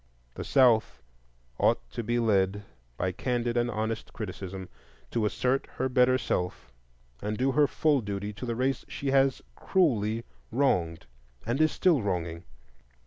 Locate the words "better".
5.89-6.17